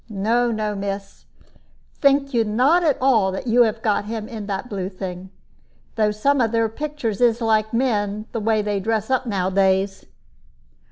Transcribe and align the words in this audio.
No, 0.09 0.49
no, 0.49 0.73
miss; 0.75 1.25
think 1.99 2.33
you 2.33 2.43
not 2.43 2.83
at 2.83 2.97
all 2.99 3.31
that 3.31 3.45
you 3.45 3.61
have 3.65 3.83
got 3.83 4.05
him 4.05 4.27
in 4.27 4.47
that 4.47 4.67
blue 4.67 4.89
thing. 4.89 5.29
Though 5.93 6.09
some 6.09 6.41
of 6.41 6.51
their 6.51 6.67
pictures 6.69 7.21
is 7.21 7.39
like 7.39 7.71
men, 7.71 8.25
the 8.31 8.39
way 8.41 8.63
they 8.63 8.79
dress 8.79 9.11
up 9.11 9.27
nowadays." 9.27 10.07